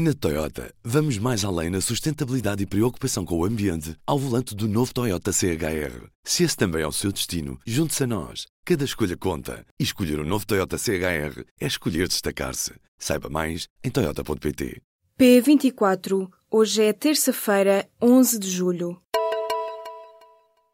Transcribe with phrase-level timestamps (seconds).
[0.00, 4.68] Na Toyota, vamos mais além na sustentabilidade e preocupação com o ambiente ao volante do
[4.68, 6.06] novo Toyota CHR.
[6.22, 8.46] Se esse também é o seu destino, junte-se a nós.
[8.64, 9.66] Cada escolha conta.
[9.76, 12.74] E escolher o um novo Toyota CHR é escolher destacar-se.
[12.96, 14.80] Saiba mais em Toyota.pt.
[15.18, 16.30] P24.
[16.48, 19.02] Hoje é terça-feira, 11 de julho.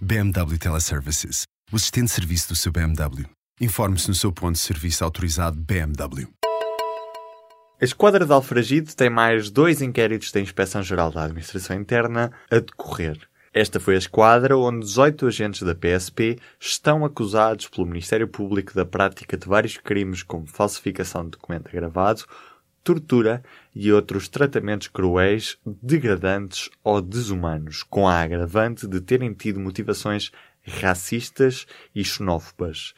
[0.00, 1.42] BMW Teleservices.
[1.70, 3.26] O assistente de serviço do seu BMW.
[3.60, 6.39] Informe-se no seu ponto de serviço autorizado BMW.
[7.80, 13.16] A Esquadra de Alfragide tem mais dois inquéritos da Inspeção-Geral da Administração Interna a decorrer.
[13.54, 18.84] Esta foi a esquadra onde 18 agentes da PSP estão acusados pelo Ministério Público da
[18.84, 22.26] prática de vários crimes como falsificação de documento gravado,
[22.84, 23.42] tortura
[23.74, 30.30] e outros tratamentos cruéis, degradantes ou desumanos, com a agravante de terem tido motivações
[30.66, 32.92] racistas e xenófobas.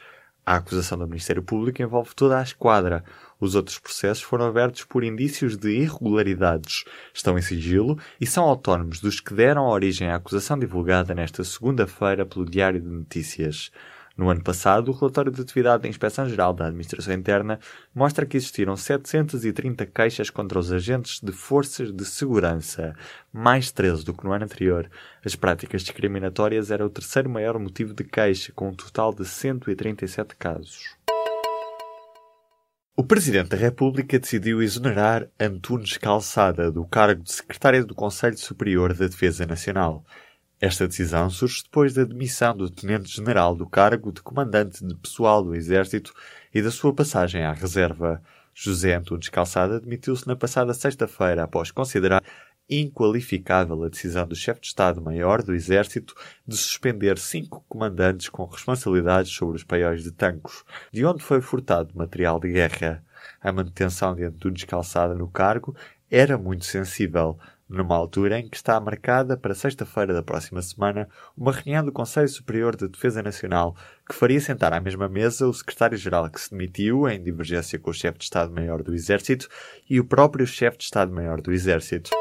[0.45, 3.01] A acusação do Ministério Público envolve toda a esquadra.
[3.39, 6.83] Os outros processos foram abertos por indícios de irregularidades,
[7.13, 12.25] estão em sigilo e são autónomos dos que deram origem à acusação divulgada nesta segunda-feira
[12.25, 13.71] pelo Diário de Notícias.
[14.15, 17.59] No ano passado, o relatório de atividade da Inspeção-Geral da Administração Interna
[17.95, 22.95] mostra que existiram 730 queixas contra os agentes de forças de segurança,
[23.31, 24.87] mais 13 do que no ano anterior.
[25.25, 30.35] As práticas discriminatórias eram o terceiro maior motivo de queixa, com um total de 137
[30.35, 30.95] casos.
[32.95, 38.93] O Presidente da República decidiu exonerar Antunes Calçada do cargo de Secretário do Conselho Superior
[38.93, 40.05] da Defesa Nacional.
[40.65, 45.53] Esta decisão surge depois da demissão do Tenente-General do cargo de Comandante de Pessoal do
[45.53, 46.13] Exército
[46.53, 48.23] e da sua passagem à reserva.
[48.53, 52.23] José Antunes Calçada demitiu-se na passada sexta-feira após considerar
[52.69, 56.15] inqualificável a decisão do chefe de Estado-Maior do Exército
[56.47, 61.91] de suspender cinco comandantes com responsabilidades sobre os paióis de Tancos, de onde foi furtado
[61.93, 63.03] material de guerra.
[63.41, 65.75] A manutenção de Antunes Calçada no cargo
[66.09, 71.51] era muito sensível, numa altura em que está marcada para sexta-feira da próxima semana uma
[71.51, 73.75] reunião do Conselho Superior de Defesa Nacional
[74.07, 77.93] que faria sentar à mesma mesa o secretário-geral que se demitiu em divergência com o
[77.93, 79.47] chefe de Estado-Maior do Exército
[79.89, 82.11] e o próprio chefe de Estado-Maior do Exército.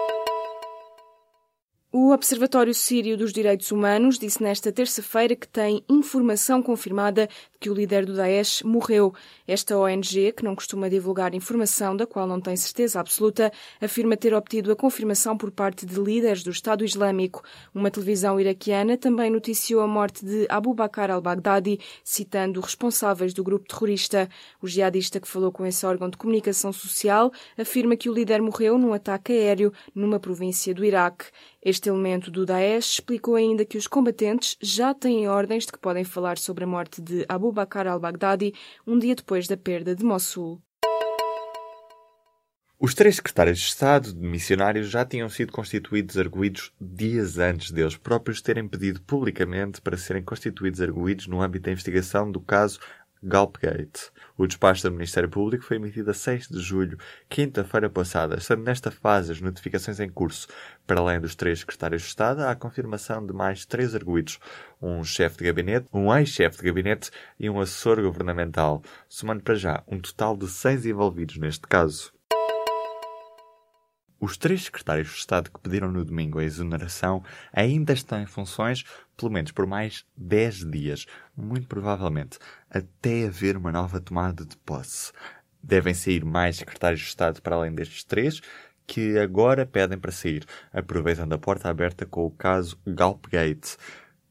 [1.94, 7.28] O Observatório Sírio dos Direitos Humanos disse nesta terça-feira que tem informação confirmada
[7.62, 9.14] que o líder do Daesh morreu.
[9.46, 14.34] Esta ONG, que não costuma divulgar informação da qual não tem certeza absoluta, afirma ter
[14.34, 17.44] obtido a confirmação por parte de líderes do Estado Islâmico.
[17.72, 23.68] Uma televisão iraquiana também noticiou a morte de Abu Bakr al-Baghdadi, citando responsáveis do grupo
[23.68, 24.28] terrorista.
[24.60, 28.76] O jihadista que falou com esse órgão de comunicação social afirma que o líder morreu
[28.76, 31.26] num ataque aéreo numa província do Iraque.
[31.64, 36.02] Este elemento do Daesh explicou ainda que os combatentes já têm ordens de que podem
[36.02, 38.54] falar sobre a morte de Abu Bakr al-Baghdadi
[38.86, 40.60] um dia depois da perda de Mossul.
[42.84, 47.96] Os três secretários de Estado de missionários já tinham sido constituídos arguídos dias antes deles
[47.96, 52.80] próprios terem pedido publicamente para serem constituídos arguídos no âmbito da investigação do caso
[53.22, 54.10] Galpgate.
[54.37, 58.91] O despacho do Ministério Público foi emitido a 6 de julho, quinta-feira passada, estando nesta
[58.91, 60.49] fase as notificações em curso.
[60.87, 64.38] Para além dos três secretários de Estado, há a confirmação de mais três arguídos,
[64.81, 69.83] um chefe de gabinete, um ex-chefe de gabinete e um assessor governamental, somando para já
[69.87, 72.12] um total de seis envolvidos neste caso.
[74.25, 78.84] Os três secretários de Estado que pediram no domingo a exoneração ainda estão em funções
[79.16, 81.06] pelo menos por mais 10 dias,
[81.37, 82.38] muito provavelmente,
[82.71, 85.10] até haver uma nova tomada de posse.
[85.60, 88.41] Devem sair mais secretários de Estado para além destes três,
[88.87, 93.77] que agora pedem para sair, aproveitando a porta aberta com o caso Galpgate.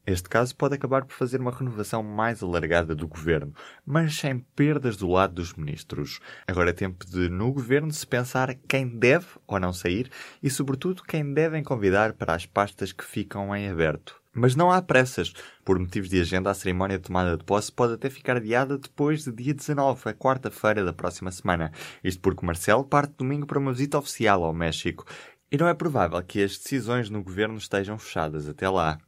[0.04, 3.54] Este caso pode acabar por fazer uma renovação mais alargada do governo,
[3.86, 6.18] mas sem perdas do lado dos ministros.
[6.46, 10.10] Agora é tempo de, no governo, se pensar quem deve ou não sair
[10.42, 14.20] e, sobretudo, quem devem convidar para as pastas que ficam em aberto.
[14.34, 15.32] Mas não há pressas.
[15.64, 19.22] Por motivos de agenda, a cerimónia de tomada de posse pode até ficar adiada depois
[19.22, 21.70] de dia 19, a quarta-feira da próxima semana.
[22.02, 25.04] Isto porque Marcelo parte domingo para uma visita oficial ao México.
[25.50, 28.98] E não é provável que as decisões no governo estejam fechadas até lá.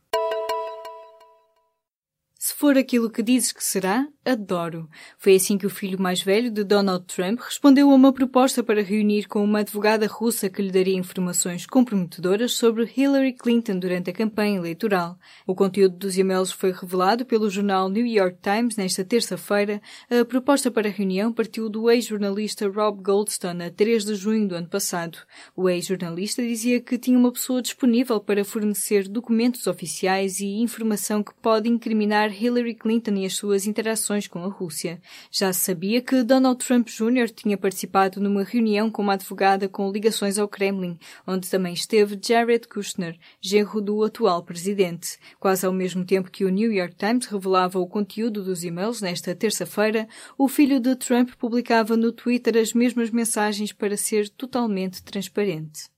[2.44, 4.86] Se for aquilo que dizes que será, adoro.
[5.16, 8.82] Foi assim que o filho mais velho de Donald Trump respondeu a uma proposta para
[8.82, 14.12] reunir com uma advogada russa que lhe daria informações comprometedoras sobre Hillary Clinton durante a
[14.12, 15.18] campanha eleitoral.
[15.46, 19.80] O conteúdo dos e-mails foi revelado pelo jornal New York Times nesta terça-feira.
[20.10, 24.54] A proposta para a reunião partiu do ex-jornalista Rob Goldstone a 3 de junho do
[24.54, 25.16] ano passado.
[25.56, 31.32] O ex-jornalista dizia que tinha uma pessoa disponível para fornecer documentos oficiais e informação que
[31.40, 35.00] pode incriminar Hillary Clinton e as suas interações com a Rússia.
[35.30, 37.30] Já se sabia que Donald Trump Jr.
[37.30, 42.66] tinha participado numa reunião com uma advogada com ligações ao Kremlin, onde também esteve Jared
[42.66, 45.16] Kushner, genro do atual presidente.
[45.38, 49.34] Quase ao mesmo tempo que o New York Times revelava o conteúdo dos e-mails nesta
[49.34, 55.93] terça-feira, o filho de Trump publicava no Twitter as mesmas mensagens para ser totalmente transparente.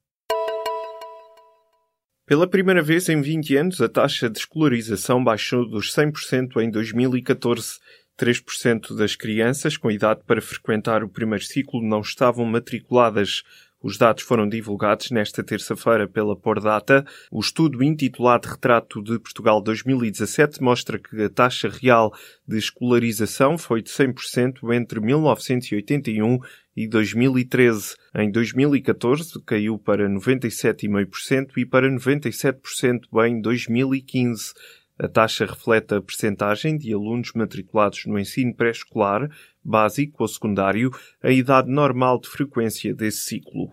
[2.27, 7.79] Pela primeira vez em 20 anos, a taxa de escolarização baixou dos 100% em 2014.
[8.19, 13.45] 3% das crianças com idade para frequentar o primeiro ciclo não estavam matriculadas.
[13.83, 17.05] Os dados foram divulgados nesta terça-feira pela Pordata.
[17.31, 22.13] O estudo intitulado Retrato de Portugal 2017 mostra que a taxa real
[22.49, 26.39] de escolarização foi de 100% entre 1981
[26.77, 27.97] e 2013.
[28.15, 34.53] Em 2014 caiu para 97,5% e para 97% em 2015.
[34.99, 39.31] A taxa reflete a percentagem de alunos matriculados no ensino pré-escolar,
[39.63, 40.91] básico ou secundário,
[41.23, 43.71] a idade normal de frequência desse ciclo.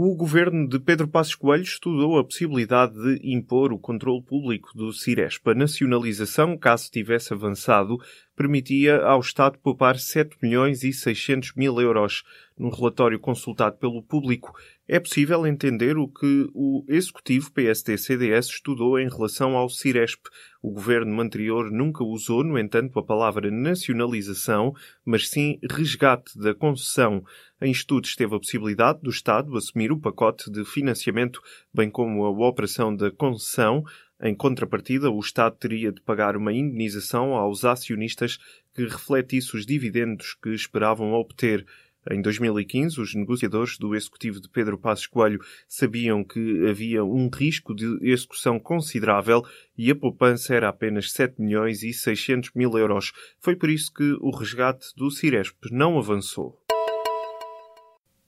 [0.00, 4.92] O governo de Pedro Passos Coelho estudou a possibilidade de impor o controle público do
[4.92, 5.48] Ciresp.
[5.48, 7.98] A nacionalização, caso tivesse avançado,
[8.36, 12.22] permitia ao Estado poupar 7 milhões e 600 mil euros.
[12.56, 14.56] Num relatório consultado pelo público,
[14.88, 20.22] é possível entender o que o executivo PSD-CDS estudou em relação ao Ciresp.
[20.62, 24.72] O governo anterior nunca usou, no entanto, a palavra nacionalização,
[25.04, 27.22] mas sim resgate da concessão.
[27.60, 31.42] Em estudo esteve a possibilidade do Estado assumir o pacote de financiamento,
[31.72, 33.84] bem como a operação da concessão,
[34.20, 38.36] em contrapartida, o Estado teria de pagar uma indenização aos acionistas
[38.74, 41.64] que refletisse os dividendos que esperavam obter.
[42.10, 47.74] Em 2015, os negociadores do executivo de Pedro Passos Coelho sabiam que havia um risco
[47.74, 49.44] de execução considerável
[49.76, 53.12] e a poupança era apenas 7 milhões e 600 mil euros.
[53.40, 56.58] Foi por isso que o resgate do Ciresp não avançou.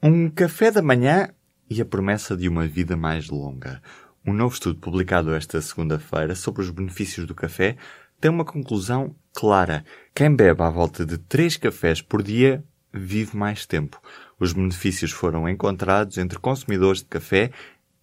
[0.03, 1.31] Um café da manhã
[1.69, 3.81] e a promessa de uma vida mais longa.
[4.27, 7.77] Um novo estudo publicado esta segunda-feira sobre os benefícios do café
[8.21, 9.85] tem uma conclusão clara.
[10.15, 12.63] Quem bebe à volta de 3 cafés por dia
[12.93, 14.01] vive mais tempo.
[14.39, 17.51] Os benefícios foram encontrados entre consumidores de café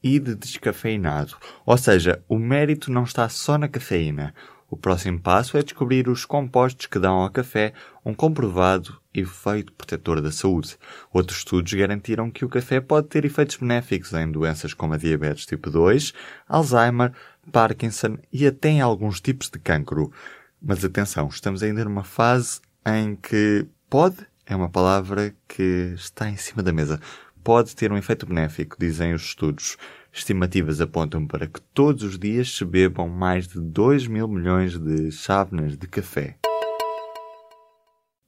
[0.04, 1.36] e de descafeinado.
[1.66, 4.34] Ou seja, o mérito não está só na cafeína.
[4.70, 7.74] O próximo passo é descobrir os compostos que dão ao café
[8.04, 10.78] um comprovado efeito protetor da saúde.
[11.12, 15.46] Outros estudos garantiram que o café pode ter efeitos benéficos em doenças como a diabetes
[15.46, 16.14] tipo 2,
[16.50, 17.14] Alzheimer,
[17.50, 20.12] Parkinson e até em alguns tipos de cancro.
[20.62, 26.38] Mas atenção, estamos ainda numa fase em que pode é uma palavra que está em
[26.38, 27.00] cima da mesa.
[27.44, 29.78] Pode ter um efeito benéfico, dizem os estudos.
[30.12, 35.12] Estimativas apontam para que todos os dias se bebam mais de 2 mil milhões de
[35.12, 36.38] chávenas de café.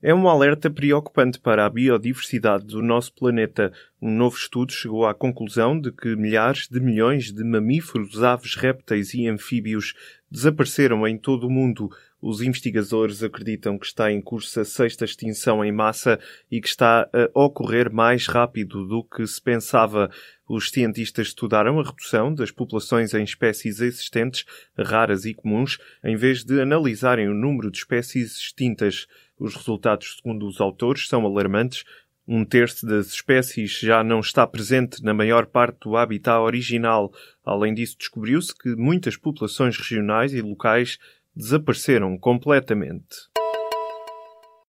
[0.01, 3.74] É um alerta preocupante para a biodiversidade do nosso planeta.
[4.01, 9.13] Um novo estudo chegou à conclusão de que milhares de milhões de mamíferos, aves, répteis
[9.13, 9.94] e anfíbios
[10.31, 11.90] desapareceram em todo o mundo.
[12.22, 16.18] Os investigadores acreditam que está em curso a sexta extinção em massa
[16.50, 20.10] e que está a ocorrer mais rápido do que se pensava.
[20.48, 24.45] Os cientistas estudaram a redução das populações em espécies existentes,
[24.78, 29.06] raras e comuns, em vez de analisarem o número de espécies extintas.
[29.40, 31.84] Os resultados, segundo os autores, são alarmantes.
[32.28, 37.12] Um terço das espécies já não está presente na maior parte do habitat original.
[37.44, 41.00] Além disso, descobriu-se que muitas populações regionais e locais
[41.36, 43.30] desapareceram completamente.